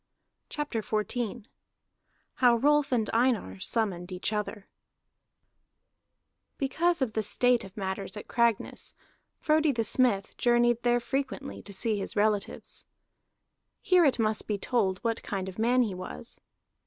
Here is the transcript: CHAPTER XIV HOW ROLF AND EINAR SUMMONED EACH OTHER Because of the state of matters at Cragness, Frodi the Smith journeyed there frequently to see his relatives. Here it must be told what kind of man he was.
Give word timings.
CHAPTER 0.49 0.81
XIV 0.81 1.45
HOW 2.37 2.55
ROLF 2.55 2.91
AND 2.91 3.07
EINAR 3.13 3.61
SUMMONED 3.61 4.11
EACH 4.11 4.33
OTHER 4.33 4.67
Because 6.57 7.03
of 7.03 7.13
the 7.13 7.21
state 7.21 7.63
of 7.63 7.77
matters 7.77 8.17
at 8.17 8.27
Cragness, 8.27 8.95
Frodi 9.39 9.71
the 9.71 9.83
Smith 9.83 10.35
journeyed 10.37 10.81
there 10.81 10.99
frequently 10.99 11.61
to 11.61 11.71
see 11.71 11.99
his 11.99 12.15
relatives. 12.15 12.87
Here 13.79 14.03
it 14.03 14.17
must 14.17 14.47
be 14.47 14.57
told 14.57 14.97
what 15.03 15.21
kind 15.21 15.47
of 15.47 15.59
man 15.59 15.83
he 15.83 15.93
was. 15.93 16.41